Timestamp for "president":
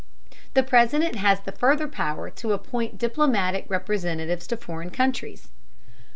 0.63-1.13